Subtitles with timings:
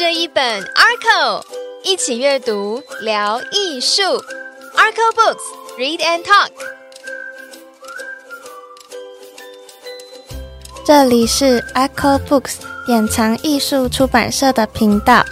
[0.00, 1.42] 这一本 Arco，
[1.84, 4.00] 一起阅读聊艺术。
[4.74, 5.42] Arco Books
[5.78, 6.48] Read and Talk。
[10.86, 12.54] 这里是 Arco Books
[12.86, 15.22] 典藏艺术出版社的频道。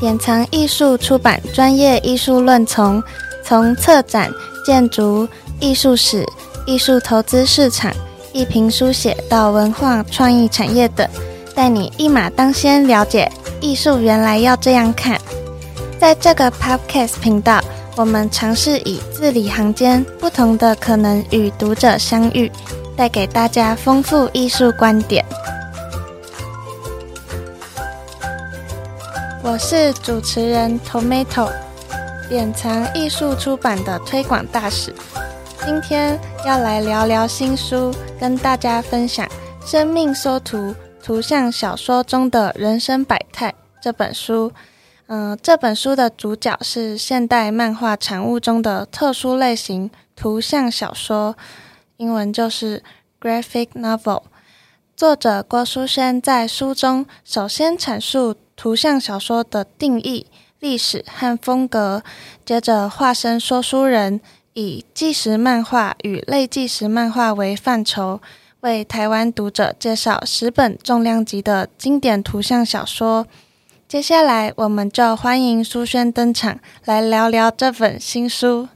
[0.00, 3.02] 典藏艺术出版专业艺术论丛，
[3.44, 4.32] 从策展、
[4.64, 5.28] 建筑、
[5.60, 6.26] 艺术史、
[6.64, 7.92] 艺术投资市场、
[8.32, 11.06] 艺评书写到文化创意产业等，
[11.54, 13.30] 带你一马当先，了解
[13.64, 15.18] 艺术原来要这样看。
[15.98, 17.62] 在这个 Podcast 频道，
[17.96, 22.52] 我们尝试以字里行间不同的可能与读者相遇，
[22.94, 25.24] 带给大家丰富艺术观点。
[29.42, 31.50] 我是主持人 Tomato，
[32.28, 34.94] 典藏艺术出版的推广大使。
[35.64, 39.26] 今天要来聊聊新书，跟大家分享
[39.64, 40.74] 《生命缩图：
[41.04, 44.50] 图像小说中的人生百态》这本书。
[45.06, 51.36] 嗯，这本书的主角是现代漫画产物中的特殊类型——图像小说，
[51.98, 52.82] 英文就是
[53.20, 54.22] Graphic Novel。
[54.96, 58.36] 作者郭书轩在书中首先阐述。
[58.56, 60.28] 图像小说的定义、
[60.60, 62.04] 历史和风格，
[62.46, 64.20] 接着化身说书人，
[64.52, 68.20] 以纪实漫画与类纪实漫画为范畴，
[68.64, 73.26] 为台湾读者介绍十本重量级的经典图像小说。
[73.86, 78.68] 接下来，我们就欢迎苏轩登场，来聊聊这本新书。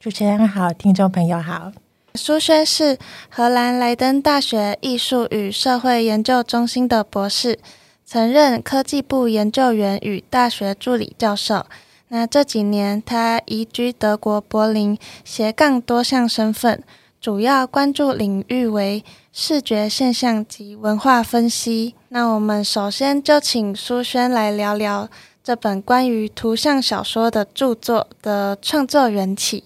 [0.00, 1.70] 主持人好，听众朋友好。
[2.16, 7.60] 苏轩是荷兰莱登大学艺术与社会研究中心的博士。
[8.04, 11.64] 曾任科技部研究员与大学助理教授。
[12.08, 16.82] 那这几年，他移居德国柏林，斜杠多项身份，
[17.20, 21.94] 主要关注领域为视觉现象及文化分析。
[22.08, 25.08] 那我们首先就请苏轩来聊聊
[25.44, 29.64] 这本关于图像小说的著作的创作缘起。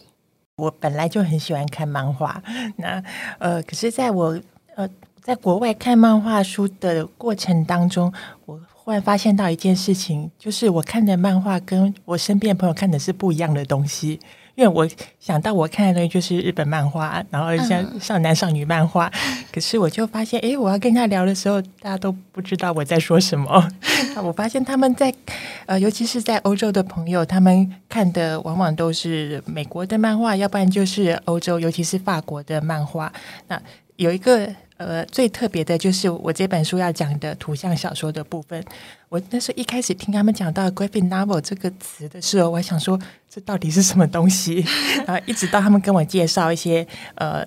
[0.57, 2.43] 我本来就很喜欢看漫画，
[2.77, 3.03] 那
[3.39, 4.41] 呃，可是在我
[4.75, 4.89] 呃。
[5.25, 8.13] 在国外看漫画书的过程当中，
[8.45, 14.21] 我忽然发现到一件事情，就是我看的漫画跟我身边的朋友看的是不一样的东西。
[14.55, 14.89] 因为我
[15.19, 19.11] 想到我看的东西就是日本漫画，然后像少男少女漫画，
[19.53, 23.69] 可是我就发现，哎，我要跟他聊的时候，大家都不知道我在说什么。
[24.23, 25.13] 我发现他们在
[25.67, 33.13] 呃，尤其是在欧洲的朋友，他们看的往往都是美国的漫画，要不然就是欧洲，尤其是法国的漫画。
[33.49, 33.61] 那
[33.97, 34.49] 有一个。
[34.77, 38.63] 呃，最特别的就是我这本书要讲的图像小说的部分。
[39.09, 42.99] 我那时候一开始听他们讲到 graphic novel 这个词的时候，我还想说
[43.31, 44.65] 这到底是什么东西？
[45.07, 47.45] 然 后一直到他们跟我介绍一些呃，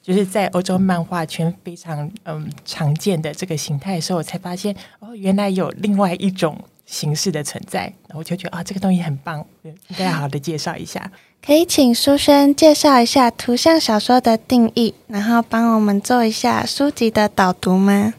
[0.00, 6.56] 就是在欧洲漫画圈非常嗯常见的这个形态的时候，我才发现哦，原来有另外一种
[6.86, 7.92] 形式的存在。
[8.14, 11.10] 我就觉得啊，这个东西很棒，应该好好的介绍一下。
[11.44, 18.12] 可以请书轩介绍一下图像小说的定义，然后帮我们做一下书籍的导读吗？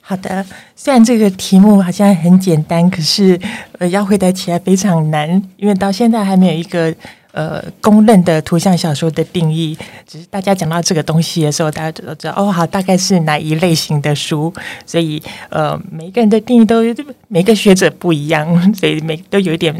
[0.00, 0.44] 好的，
[0.74, 3.40] 虽然这个题目好像很简单，可是
[3.78, 6.94] 呃，要回答起来非常难，因为到现在还没有一个
[7.32, 9.78] 呃公认的图像小说的定义。
[10.06, 14.52] 只是大家讲到这个东西的时候，大家都知道哦，好，大概是哪一类型的书。
[14.84, 16.82] 所以呃，每个人的定义都
[17.28, 19.74] 每个学者不一样，所以每都有一点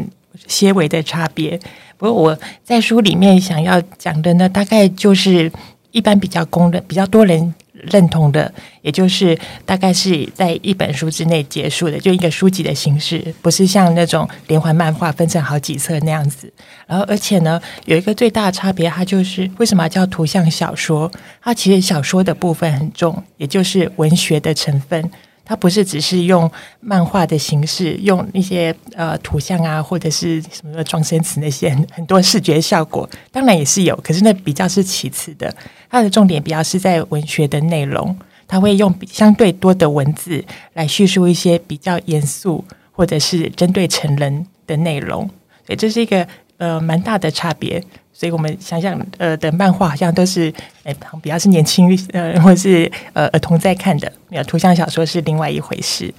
[0.47, 1.59] 些微的差别。
[1.97, 5.51] 不过我在书里面想要讲的呢，大概就是
[5.91, 16.51] 一般比较公认、比较多人认同的，也就是大概是在一本书之内结束的，就一个书籍的形式，不是像那种连环漫画分成好几册那样子。
[16.85, 21.11] 然后，而且呢，有一个最大的差别，它就是为什么叫图像小说？
[21.41, 25.09] 它其实小说的部分很重，也就是文学的成分。
[25.47, 35.55] 它不是只是用漫画的形式，用一些呃图像啊，或者是什么装声词那些很多视觉效果，当然也是有，可是那比较是其次的。
[35.89, 38.13] 它的重点比较是在文学的内容，
[38.45, 40.43] 它会用相对多的文字
[40.73, 42.61] 来叙述一些比较严肃
[42.91, 45.21] 或者是针对成人的内容，
[45.65, 46.27] 所以这是一个
[46.57, 47.83] 呃蛮大的差别。
[48.13, 50.51] 所以我们想想，呃，的漫画好像都是，
[50.83, 54.11] 哎，比较是年轻呃， 或是呃儿童在看的。
[54.31, 56.11] 有图像小说是另外一回事。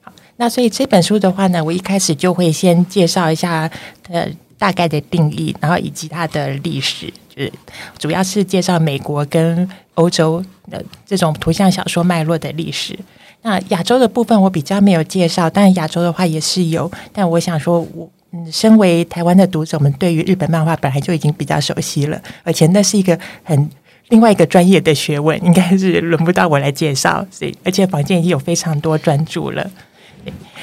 [0.00, 3.68] 好，那所以这本书的话呢，我一开始就会先介绍一下
[4.08, 4.28] 呃
[4.58, 7.52] 大概的定义，然后以及它的历史，就是
[7.98, 10.40] 主要是介绍美国跟欧洲
[10.70, 12.96] 的这种图像小说脉络的历史。
[13.42, 16.88] 那亚洲的部分我比较没有介绍，但亚洲的话也是有。
[17.12, 18.08] 但我想说，我。
[18.32, 23.68] 嗯，身为台湾的读者们，对于日本漫画本来就已经比较熟悉了，而且那是一个很
[24.10, 27.26] 另外一个专业的学问，应该是轮不到我来介绍。
[27.28, 29.68] 所以，而且坊间已经有非常多专注了。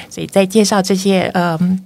[0.08, 1.84] 所以在介绍这些嗯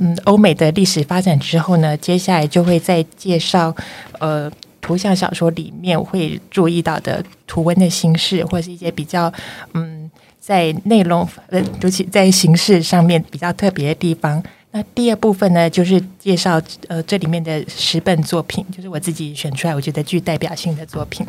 [0.00, 3.74] 嗯欧美的历史发展之后呢，接下来就会再介绍
[4.18, 4.50] 呃
[4.82, 9.32] 图像小说里面会注意到的图文的形式，或是一些比较
[9.72, 14.42] 嗯在内容呃尤其在形式上面比较特别的地方。
[14.72, 21.26] 那第二部分呢，就是介绍呃这里面的十本作品，就是我自己选出来我觉得具代表性的作品。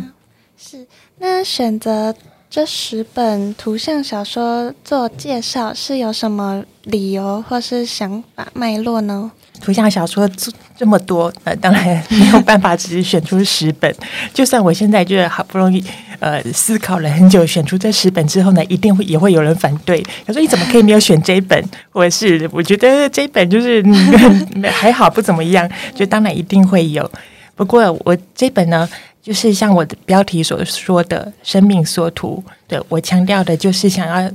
[0.58, 0.88] 是
[1.20, 2.16] 那选择。
[2.54, 9.32] 这十本图像小说做介绍是有什么理由或是想法脉络呢？
[9.60, 13.92] 图像小说这这么多，呃，当然没有办法只是选出十本。
[14.36, 15.84] 就算我现在就是好不容易
[16.20, 20.06] 呃思考了很久，选出这十本之后呢，一定会也会有人反对。
[20.24, 21.60] 他说：“你怎么可以没有选这一本？”
[21.90, 23.84] 或者是我觉得这一本就是
[24.70, 27.10] 还好不怎么样，就当然一定会有。
[27.56, 28.88] 不过我这本呢。
[29.24, 34.32] 就是像我的标题所说的“生命缩图”，对我强调的就是想要，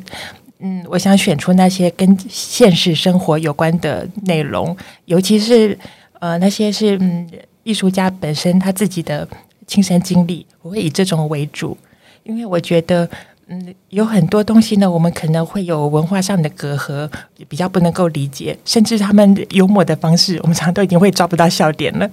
[0.61, 4.75] 嗯，我想选出那些跟现实生活有关的内容，
[5.05, 5.79] 尤其是
[6.21, 7.29] 呃那些是嗯
[7.65, 9.29] 艺术家本身他自己的
[9.67, 11.77] 亲身经历，我会以这种为主，
[12.25, 13.09] 因为我觉得。
[13.51, 17.11] 嗯，有很多东西呢，我们可能会有文化上的隔阂，
[17.49, 22.07] 比较不能够理解，甚至他们幽默的方式，我们常常都已经会抓不到笑点了。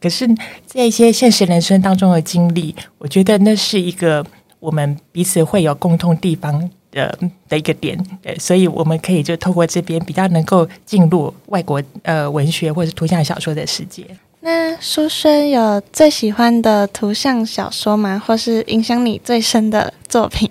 [0.00, 0.28] 可是，
[0.66, 4.24] 在一些现实人生当中的经历，我觉得那是一个
[4.60, 7.18] 我们彼此会有共同地方的
[7.48, 7.98] 的一个点，
[8.38, 14.06] 所以我们可以就透过这边比较能够进入外国呃文学或者图像小说的世界。
[14.42, 18.22] 那书生有最喜欢的图像小说吗？
[18.24, 20.48] 或是影响你最深的作品？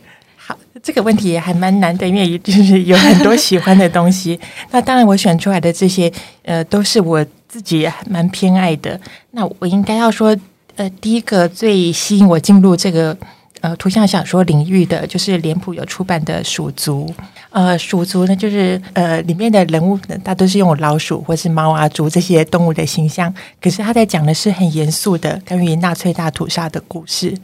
[0.81, 4.39] 这个问题也还蛮难的，因为就是有很多喜欢的东西。
[4.71, 6.11] 那当然，我选出来的这些，
[6.43, 8.99] 呃，都是我自己蛮偏爱的。
[9.31, 10.35] 那我应该要说，
[10.75, 13.17] 呃，第一个最吸引我进入这个。
[13.61, 17.13] 呃，图像小说领域的就是脸谱有出版的《鼠族》，
[17.49, 27.37] 呃，《鼠族》呢，就是呃里面的人物呢大都是用老鼠或是猫啊、猪这些动物的形象，可是他在讲的是很严肃的关于纳粹大屠杀的故事。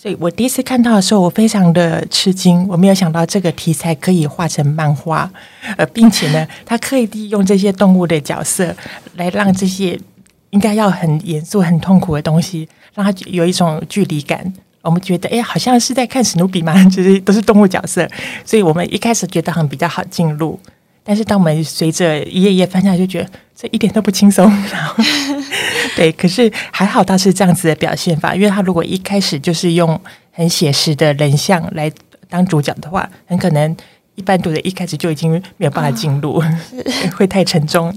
[0.00, 5.28] 所以我第一次看到的时候，我非常的吃惊，我没有想到这个题材可以画成漫画，
[5.76, 8.72] 呃，并且呢，他刻意利用这些动物的角色
[9.16, 9.98] 来让这些
[10.50, 14.52] 应该要很严肃、很痛苦的东西，让他有一种距离感。
[14.82, 18.08] 我们觉得，哎，好像是在看史努比嘛，就是都是动物角色，
[18.44, 20.58] 所以我们一开始觉得很比较好进入。
[21.02, 24.48] 但是当我们随着一页页翻下来，就觉得这一点都不轻松。
[24.70, 24.94] 然后，
[25.98, 30.00] 对，可是还好他是这样子的表现法，因为他如果一开始就是用
[30.30, 31.90] 很写实的人像来
[32.30, 33.76] 当主角的话，很可能
[34.14, 36.40] 一般读者一开始就已经没有办法进入，
[37.18, 37.92] 会太沉重。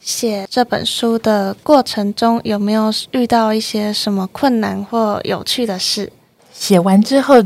[0.00, 6.10] 写这本书的过程中，有没有遇到一些什么困难或有趣的事？
[6.52, 7.36] 写完之后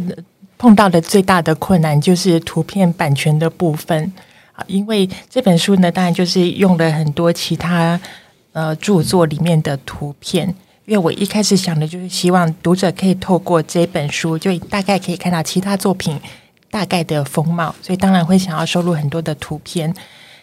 [0.57, 4.11] 碰到的最大的困难就是图片版权的部分
[4.53, 8.01] 啊，因为这本书呢，当然就是用了很多其他
[8.55, 10.49] 呃著作里面的图片，
[10.87, 16.19] 因为我一开始想的就是希望读者可以透过这本书，就大概可以看到其他作品
[16.71, 19.95] 大概的风貌，所以当然会想要收录很多的图片。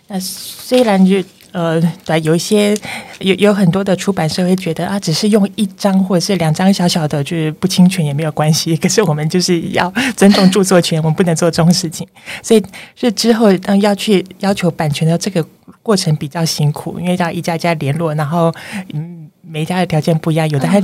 [0.08, 2.74] 那虽然就呃，对，有一些
[3.20, 8.76] 有有很多的出版社会觉得啊，只是用一张或者是两张小小的，就是不侵权也没有关系。
[8.80, 12.08] 可是我们就是要尊重著作权，我们不能做这种事情。
[12.42, 12.64] 所以
[12.96, 15.46] 是之后当要去要求版权的这个
[15.84, 18.54] 过程比较辛苦，因为要一家家联络，然后
[18.94, 20.82] 嗯，每一家的条件不一样，有的还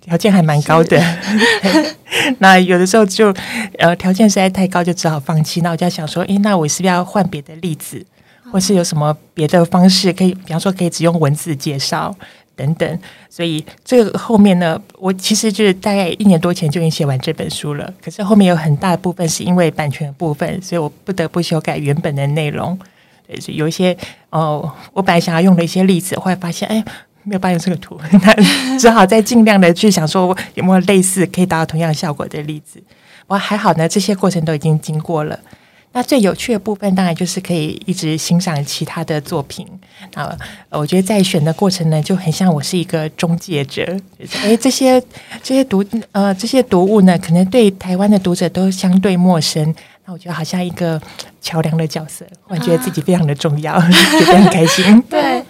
[0.00, 1.00] 条件还蛮高的。
[2.38, 3.32] 那有的时候就
[3.78, 5.60] 呃条件实在太高，就只好放弃。
[5.60, 8.04] 那我就想说，诶，那我是不是要换别的例子？
[8.50, 12.14] 或是有什么别的方式可以，比方说可以只用文字介绍
[12.56, 12.98] 等等，
[13.30, 17.92] 所以这个后面呢，我其实就是大概一年多前就已经写完这本书了。
[18.02, 22.76] 可是后面有很大的部分是因为版权的部分，所以我不得不修改原本的内容。
[23.26, 23.96] 对，有一些
[24.30, 26.82] 哦，我本来想要用的一些例子，后来发现哎，
[27.22, 32.82] 没有办法用这个图， 那只好再尽量的去想说有没有类似可以达到同样效果的例子。
[33.26, 35.38] 我还好呢，这些过程都已经经过了。
[35.92, 39.66] 那最有趣的部分，当然就是可以一直欣赏其他的作品。
[40.14, 40.36] 啊，
[40.70, 43.84] 我觉得在选的过程呢，就很像我是一个中介者。
[44.42, 45.02] 哎，这些
[45.42, 49.74] 这些读呃这些读物呢，可能对台湾的读者都相对陌生。
[50.04, 51.00] 那我觉得好像一个
[51.40, 55.02] 桥梁的角色，我觉得自己非常的重要，觉得很开心。
[55.02, 55.42] 对，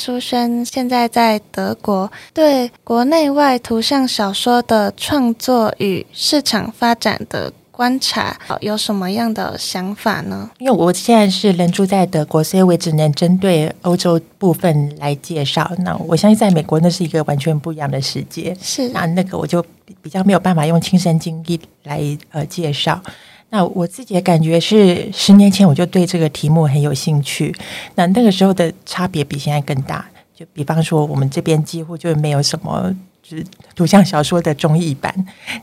[0.00, 7.52] 书生现在在德国，对国内外图像小说的创作与市场发展的。
[7.80, 10.50] 观察有什么样的想法呢？
[10.58, 15.72] 因为我现在是人住在德国，所以我只能针对欧洲部分来介绍。
[15.78, 18.54] 那我相信在美国那是一个完全不一样的世界。
[18.60, 19.64] 是那那个我就
[20.02, 23.00] 比较没有办法用亲身经历来呃介绍。
[23.48, 27.50] 那我自己的感觉是，十年前我就对这个题目很有兴趣。
[27.94, 30.04] 那那个时候的差别比现在更大。
[30.34, 32.94] 就比方说，我们这边几乎就没有什么
[33.36, 33.44] 是
[33.74, 35.14] 图像小说的中译版。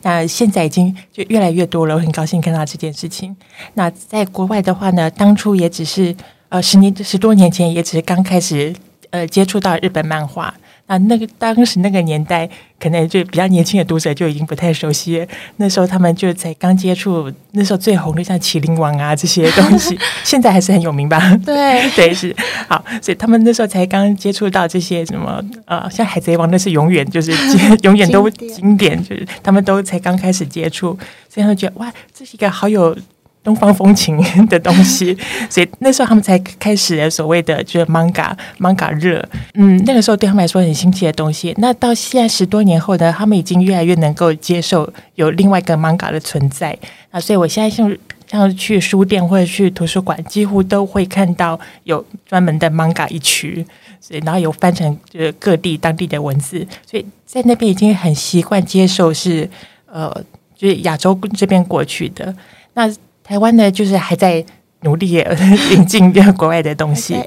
[0.01, 3.35] 那现在已经就越来越多了，我很高兴看到这件事情。
[3.73, 6.15] 那在国外的话呢，当初也只是
[6.49, 8.73] 呃十年十多年前，也只是刚开始
[9.09, 10.53] 呃接触到日本漫画。
[10.87, 15.27] 啊，那个当时那个年代，可能就比较年轻的读者就已经不太熟悉。
[15.57, 21.19] 那时候他们就才刚接触，那时候最红的像《麒麟王》啊这些东西， 现在还是很有名吧？
[21.45, 22.33] 对对是
[22.69, 27.33] 好，所以他们那时候才刚接触到这些什么呃，像《海贼王》那是永远就是
[27.83, 32.97] 永远都经典，就是他们都才刚开始接触，所以他们觉得哇，这是一个好有。
[33.47, 35.17] 东方风情 的东西，
[35.49, 41.55] 所以那时候他们才开始所谓的就是 manga manga 热，嗯，那个时候对他们来说很新奇的东西。
[41.57, 46.77] 那到现在十多年后呢，他们已经越来越能够接受有另外一个 manga 的存在
[47.09, 47.17] 啊。
[47.17, 47.95] 所以我现在像
[48.29, 53.65] 像去书店或者去图书馆，几乎都会看到有专门的 manga 一区，
[54.01, 59.49] 所以然后有翻成就是各地当地的文字，所以在那边已经很习惯接受是
[59.89, 60.13] 呃，
[60.53, 62.35] 就是亚洲这边过去的
[62.73, 62.93] 那。
[63.27, 64.43] 台湾呢，就是还在
[64.81, 65.21] 努力
[65.75, 67.21] 引进国外的东西。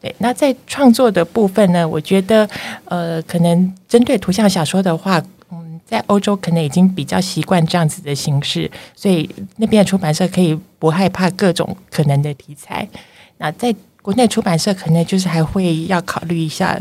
[0.00, 2.48] 对，那在创作的部分呢，我觉得，
[2.86, 12.88] 呃，可能针对图像小说的话，嗯，在欧洲可能已经比较习惯这样子的形式，所以那边的出版社可以不害怕各种可能的题材。
[13.36, 16.78] 那在国内出版社可能就是还会要考虑一下，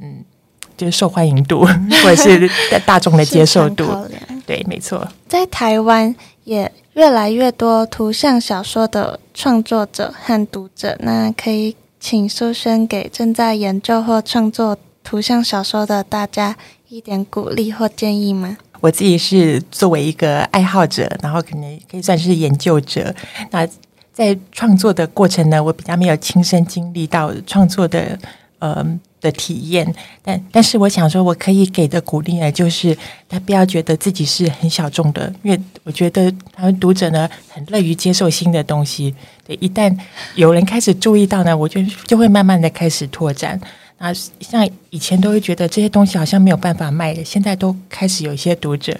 [0.00, 0.24] 嗯，
[0.76, 2.50] 就是受欢迎度或者是
[2.86, 3.86] 大众的接受度。
[4.46, 6.14] 对，没错，在台湾
[6.48, 6.72] 也。
[6.94, 16.56] 越来越多图像小说的创作者和读者，那可以请苏轩给正在研究或创作图像小说的大家
[16.88, 18.58] 一点鼓励或建议吗？
[18.80, 23.14] 我自己是作为一个爱好者，然后可能可以算是研究者。
[23.52, 23.64] 那
[24.12, 28.18] 在创作的过程呢，我比较没有亲身经历到创作的，
[28.58, 28.84] 呃。
[29.20, 32.96] 的体验，但但是我想说，我可以给的鼓励呢，就是
[33.28, 39.14] 他不要觉得自己是很小众的，因为我觉得他们读者呢很乐于接受新的东西。
[39.46, 39.96] 对，一旦
[40.34, 43.60] 有人开始注意到呢，我就就会慢慢的开始拓展。
[43.98, 48.92] 那像以前都会觉得这些东西好像没有办法卖的，现在都开始有一些读者，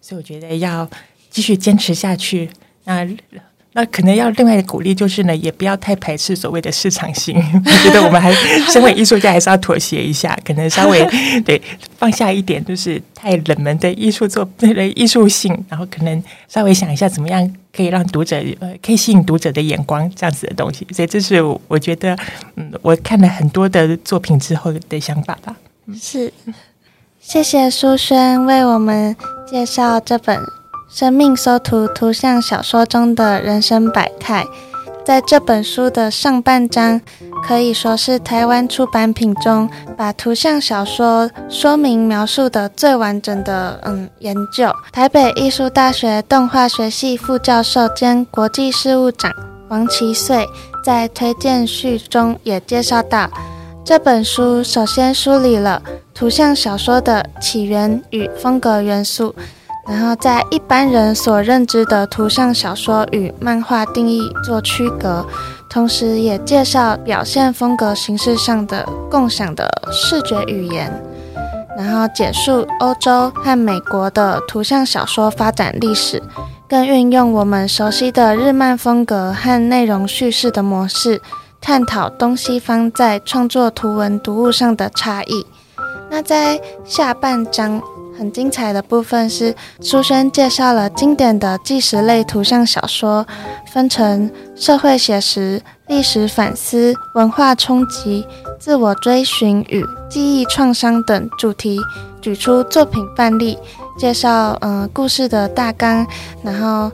[0.00, 0.88] 所以我觉得要
[1.30, 2.50] 继续坚持下去。
[2.84, 3.08] 那。
[3.74, 7.34] 那可能要另外的鼓励就是呢，也不要太排斥所谓的市场性。
[7.64, 8.30] 我觉得我们还
[8.70, 11.02] 身为艺术家，还是要妥协一下，可能稍微
[11.44, 11.60] 对
[11.96, 20.86] 放下一点，就是太冷门的艺术作的艺术性，然后可能稍微想一下怎么样可以让读者呃可以吸引读者的眼光这样子的东西。
[20.92, 22.14] 所以这是我觉得，
[22.56, 25.56] 嗯，我看了很多的作品之后的想法吧。
[25.98, 26.30] 是，
[27.20, 29.16] 谢谢苏轩为我们
[29.50, 30.61] 介绍这本。
[30.92, 34.44] 生命搜图图像小说中的人生百态，
[35.06, 37.00] 在这本书的上半章，
[37.48, 44.70] 可以说是台湾出版品中把图像小说说明描述的最完整的嗯研究。
[44.92, 49.32] 台北艺术大学动画学系副教授兼国际事务长
[49.70, 50.46] 王其穗
[50.84, 53.30] 在推荐序中也介绍到，
[53.82, 55.82] 这本书首先梳理了
[56.12, 59.34] 图像小说的起源与风格元素。
[59.86, 65.26] 然后在一般人所认知的图像小说与漫画定义做区隔，
[65.68, 70.90] 同时也介绍表现风格形式上的共享的视觉语言，
[71.76, 76.22] 然后简述欧洲和美国的图像小说发展历史，
[76.68, 81.20] 更运用我们熟悉的日漫风格和内容叙事的模式，
[81.60, 85.44] 探讨东西方在创作图文读物上的差异。
[86.08, 87.82] 那在下半章。
[88.16, 93.26] 很精彩的部分是，书轩介绍了经典的纪实类图像小说，
[93.72, 98.26] 分成社会写实、历史反思、文化冲击、
[98.58, 101.80] 自我追寻与记忆创伤等主题，
[102.20, 103.58] 举出作品范例，
[103.98, 106.06] 介绍嗯故事的大纲，
[106.42, 106.90] 然后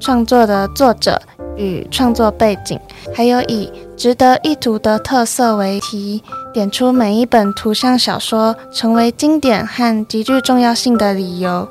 [0.00, 1.20] 创作的作者
[1.56, 2.78] 与创作背景，
[3.14, 6.22] 还有以值得一读的特色为题。
[6.52, 11.66] 点出每一本图像小说成为经典和极具重要性的理由，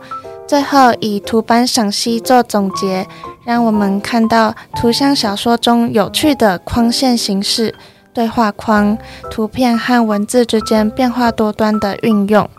[0.48, 3.06] 最后以图版赏析做总结，
[3.46, 7.76] 让我们看到图像小说中有趣的框线形式、
[8.12, 8.98] 对话框、
[9.30, 12.50] 图片和文字之间变化多端的运用。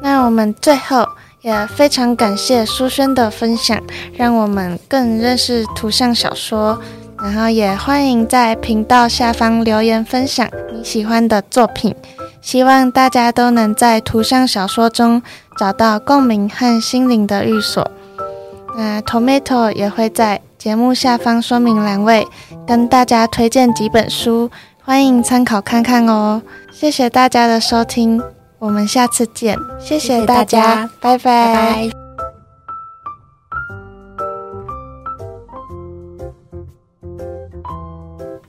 [0.00, 1.06] 那我们最后
[1.46, 3.80] 也非常感谢苏轩的分享，
[4.14, 6.76] 让我们更认识图像小说。
[7.22, 11.94] 然后也欢迎在频道下方留言分享你喜欢的作品，
[12.42, 15.22] 希望大家都能在图像小说中
[15.56, 17.88] 找到共鸣和心灵的寓所。
[18.76, 22.26] 那 Tomato 也会在节目下方说明栏位
[22.66, 24.50] 跟大家推荐几本书，
[24.82, 26.42] 欢迎参考看看哦。
[26.72, 28.20] 谢谢大家的收听，
[28.58, 29.58] 我们下次见。
[29.78, 31.88] 谢谢大家，拜拜。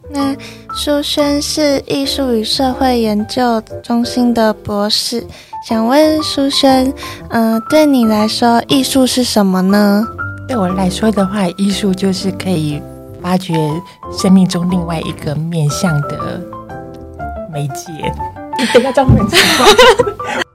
[0.09, 0.35] 那
[0.73, 5.23] 舒轩是艺术与社会研究中心的博士，
[5.67, 6.91] 想问舒轩，
[7.29, 10.07] 嗯，对你来说，艺术是什么呢？
[10.47, 12.81] 对我来说的话，艺术就是可以
[13.21, 13.53] 发掘
[14.11, 16.41] 生命中另外一个面向的
[17.51, 18.11] 媒介。
[18.73, 20.46] 等下，张很奇怪。